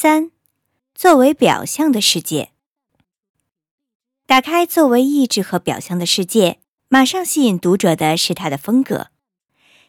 [0.00, 0.30] 三，
[0.94, 2.50] 作为表象的世界。
[4.26, 9.08] 打开作为意志和表象的世界，马上吸引读者的是他的风格。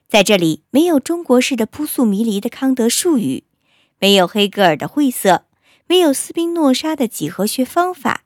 [0.07, 3.43] 在这里，没有中国式的扑朔迷离的康德术语，
[3.99, 5.45] 没有黑格尔的晦涩，
[5.85, 8.23] 没有斯宾诺莎的几何学方法，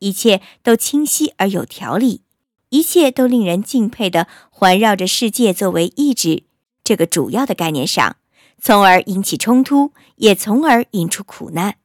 [0.00, 2.22] 一切都清晰而有条理，
[2.70, 6.42] 一切都令人敬佩的环绕着世界作为意志
[6.82, 8.16] 这个主要的概念上，
[8.64, 11.78] 从而引起冲突，也从而引出苦难。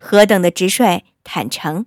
[0.00, 1.84] 何等的直率坦诚！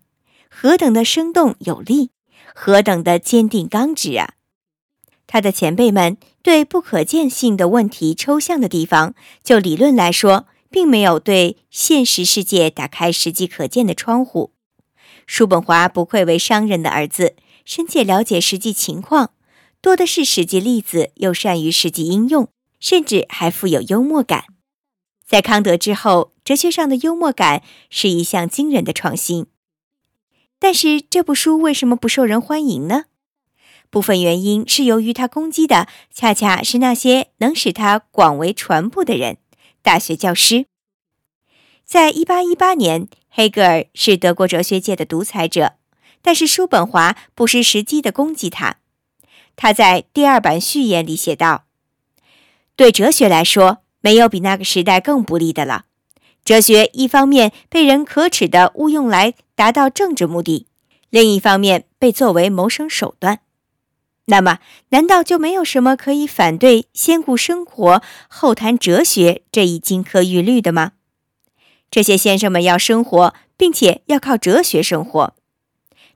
[0.47, 2.11] 何等的生动有力，
[2.53, 4.35] 何等的坚定刚直啊！
[5.25, 14.53] 他的前辈们对不可见性的问题抽象的地方，就理论来说，并没有对现实世界打开实际可见的窗户。
[15.25, 17.35] 叔本华不愧为商人的儿子，
[17.65, 19.31] 深切了解实际情况，
[19.81, 22.47] 多的是实际例子，又善于实际应用，
[22.85, 24.45] 甚至还富有幽默感。
[25.25, 29.47] 在康德之后，哲学上的幽默感是一项惊人的创新。
[30.59, 33.05] 但是这部书为什么不受人欢迎呢？
[33.89, 39.39] 部分原因是由于他攻击的恰恰是那些能使他广为传播的人——
[39.81, 40.67] 大学教师。
[41.83, 45.77] 在一八一八年，黑格尔是德国哲学界的独裁者，
[46.21, 48.77] 但是叔本华不失时机地攻击他。
[49.55, 51.64] 他在第二版序言里写道
[52.75, 55.85] ：“对哲学来说，没有比那个时代更不利的了。”
[56.45, 60.67] 哲学一方面被人可耻地误用来达到政治目的，
[61.09, 63.39] 另一方面被作为谋生手段。
[64.25, 64.59] 那么，
[64.89, 70.91] 难道就没有什么可以反对先顾生活后谈哲学这一金科玉律的吗？
[71.89, 75.35] 这些先生们要生活，并且要靠哲学生活。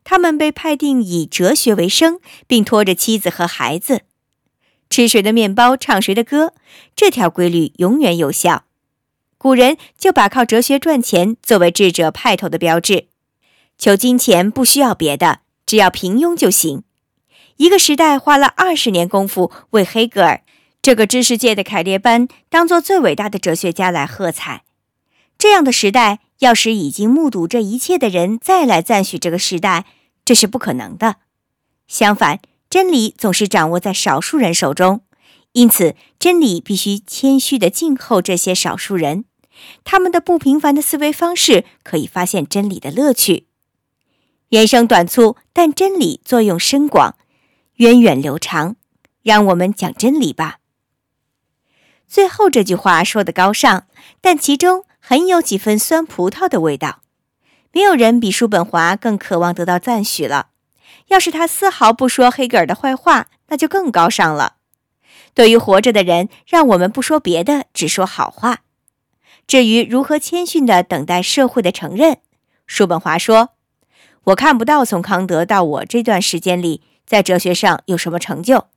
[0.03, 4.01] 他们被派定以哲学为生，并拖着妻子和孩子，
[4.89, 6.53] 吃谁的面包，唱谁的歌。
[6.95, 8.63] 这条规律永远有效。
[9.37, 13.07] 古人就把靠哲学赚钱作为智者派头的标志，
[13.77, 16.83] 求金钱不需要别的，只要平庸就行。
[17.57, 20.41] 一个时代花了二十年功夫为黑格尔
[20.81, 24.63] 这个知识界的凯列班当做最伟大的哲学家来喝彩。
[25.37, 29.85] 这样的时代，要使已经目睹这一切的人再来赞许这个时代，
[30.25, 31.17] 这是不可能的。
[31.87, 32.39] 相反，
[32.69, 35.01] 真理总是掌握在少数人手中，
[35.53, 39.25] 因此真理必须谦虚地静候这些少数人。
[39.83, 43.47] 他们的不平凡的思维方式可以发现真理的乐趣。
[44.49, 47.15] 人生短促，但真理作用深广，
[47.75, 48.75] 源远流长。
[49.21, 50.59] 让我们讲真理吧。
[52.07, 53.85] 最后这句话说的高尚，
[54.21, 57.01] 但其中很有几分酸葡萄的味道。
[57.73, 60.47] 没有人比叔本华更渴望得到赞许了。
[61.09, 64.55] 要是他丝毫不说黑格尔的坏话，那就更高尚了。
[65.35, 68.61] 对于活着的人，让我们不说别的，只说好话。
[69.45, 72.19] 至于如何谦逊地等待社会的承认，
[72.67, 73.49] 叔本华说
[74.25, 78.67] ：“我看不到从康德到我这段时间里，在哲学上有什么成就。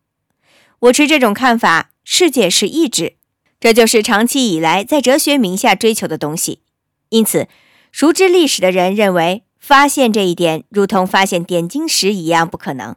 [0.80, 3.16] 我持这种看法：世界是意志，
[3.60, 6.62] 这就是长期以来在哲学名下追求的东西。
[7.10, 7.48] 因此，
[7.90, 12.96] 熟知历史的人认为，发现这一点如同发现点金石一样不可能。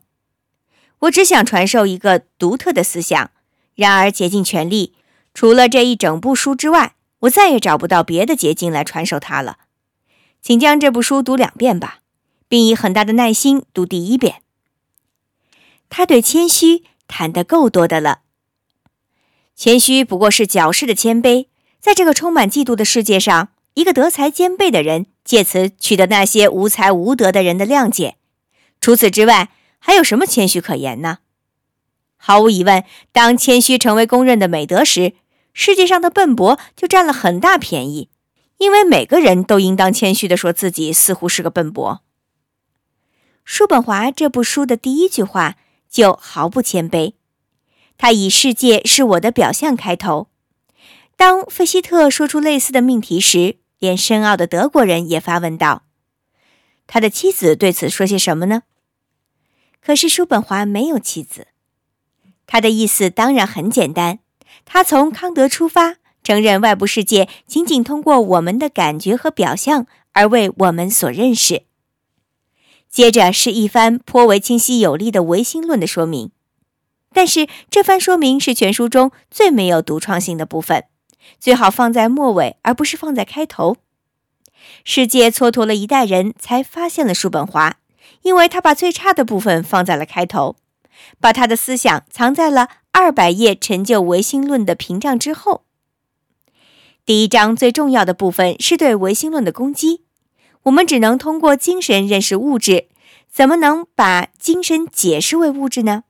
[0.99, 3.29] 我只想传授一个独特的思想，
[3.75, 4.95] 然而竭尽全力，
[5.33, 9.57] 除了这一整部书之外。”我再也找不到别的捷径来传授它了，
[10.43, 11.99] 请将这部书读两遍吧，
[12.47, 14.43] 并以很大的耐心读第一遍。
[15.89, 18.19] 他对谦虚谈得够多的了。
[19.55, 21.47] 谦虚不过是矫饰的谦卑，
[21.79, 28.15] 在这个充满嫉妒的世界上，一个德才兼备的人借此取得那些无才无德的人的谅解。
[28.79, 29.49] 除此之外，
[29.79, 31.17] 还有什么谦虚可言呢？
[32.15, 35.15] 毫无疑问，当谦虚成为公认的美德时。
[35.57, 38.09] 世界上的笨拙就占了很大便宜，
[38.57, 42.01] 因为每个人都应当谦虚地说自己似乎是个笨拙。
[43.45, 45.55] 叔本华这部书的第一句话
[45.89, 47.13] 就毫不谦卑，
[47.97, 50.27] 他以“世界是我的表象”开头。
[51.15, 55.83] 当费希特说出类似的命题时，连深奥的德国人也发问道
[56.87, 58.63] ：“他的妻子对此说些什么呢？”
[59.81, 61.47] 可是叔本华没有妻子，
[62.47, 64.19] 他的意思当然很简单。
[64.63, 71.63] 他从康德出发，承认外部世界仅仅通过我们的感觉和表象而为我们所认识。
[72.89, 76.31] 接着是一番颇为清晰有力的唯心论的说明，
[77.13, 80.85] 但是这番说明是全书中最没有独创性的部分，
[81.39, 83.77] 最好放在末尾而不是放在开头。
[84.83, 87.77] 世界蹉跎了一代人才发现了叔本华，
[88.23, 90.55] 因为他把最差的部分放在了开头，
[91.19, 92.69] 把他的思想藏在了。
[92.97, 95.65] 二百页成就唯心论的屏障之后，
[97.05, 100.05] 第一章最重要的部分是对唯心论的攻击。
[100.63, 102.87] 我们只能通过精神认识物质，
[103.29, 106.05] 怎么能把精神解释为物质呢？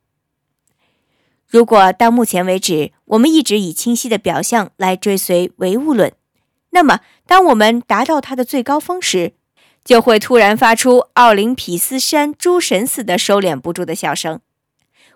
[1.48, 6.12] 如果到目前为止，我们一直以清晰的表象来追随唯物论，
[6.72, 9.34] 那么当我们达到它的最高峰时，
[9.84, 14.42] 就会突然发出奥林匹斯山诸神似的收敛不住的笑声。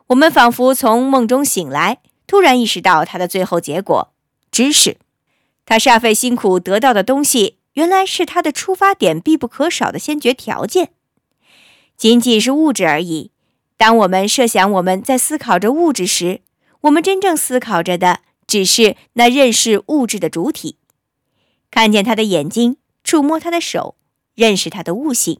[0.07, 4.13] 我们仿佛从梦中醒来，突然意识到它的最后结果——
[4.51, 4.97] 知识。
[5.65, 10.91] 他煞费辛苦得到的东西，原来是他的出发点必不可少的先决条件。
[11.97, 13.31] 仅仅是物质而已。
[13.79, 16.41] 当我们设想我们在思考着物质时，
[16.81, 20.75] 我们真正思考着的只是那认识物质的主体，
[21.71, 23.95] 看见他的眼睛，触摸他的手，
[24.35, 25.39] 认识他的悟性。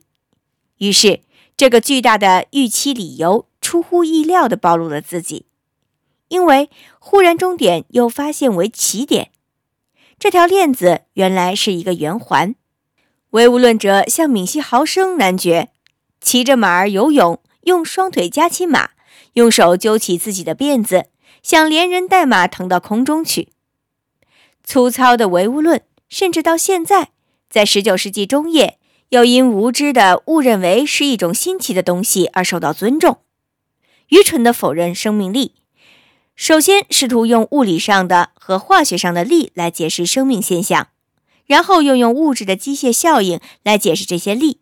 [0.78, 1.20] 于是，
[1.58, 5.46] 这个巨大的预期理由出乎意料地暴露了自己，
[6.30, 9.32] 因为忽然终点又发现为起点。
[10.18, 12.56] 这条链子原来是一个圆环。
[13.32, 15.72] 唯物论者像闵西豪生男爵，
[16.22, 18.92] 骑着马儿游泳，用双腿夹起马，
[19.34, 21.08] 用手揪起自己的辫子，
[21.44, 23.50] 想连人带马腾到空中去。
[24.64, 27.10] 粗糙的唯物论，甚至到现在，
[27.50, 28.78] 在十九世纪中叶，
[29.10, 33.20] 又因无知的误认为是一种新奇的东西而受到尊重。
[34.10, 35.56] 愚蠢的否认生命力。
[36.36, 40.88] 首先试图用物理上的和化学上的力来解释生命现象，
[41.46, 44.62] 然后又用物质的机械效应来解释这些力。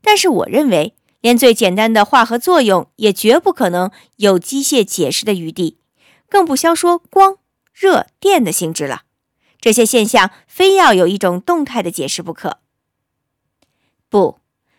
[0.00, 0.94] 但是，我认为
[1.26, 5.76] 连最简单的化合作用也绝不可能有机械解释的余地，
[6.28, 7.38] 更不消说光、
[7.74, 9.02] 热、电的性质了。
[9.60, 12.60] 这些现象非要有一种动态的解释不可。
[14.08, 14.38] 不。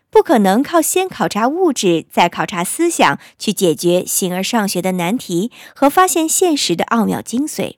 [0.09, 7.75] 不可能靠先考察物质，再考察思想去解决形而上学的难题和发现现实的奥妙精髓。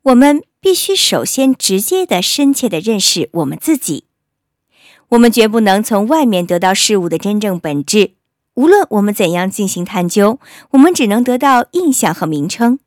[0.00, 4.05] 我们必须首先直接的、深切的认识我们自己。
[5.10, 8.12] 我们绝不能从外面得到事物的真正本质。
[8.54, 12.78] 无论我们怎样进行探究，我们只能得到印象和名称。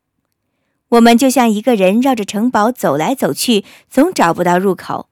[0.90, 5.08] 我们就像一个人绕着城堡走来走去，总找不到入口。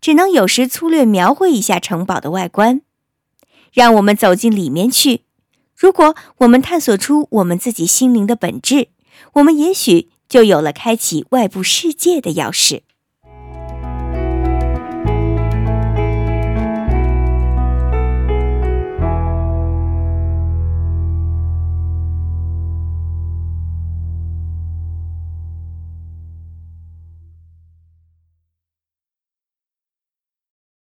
[0.00, 2.80] 只能有时粗略描绘一下城堡的外观，
[3.72, 5.22] 让我们走进里面去。
[5.76, 8.88] 如果我们探索出我们自己心灵的本质，
[9.34, 12.80] 我们也许就有了开启外部世界的钥匙。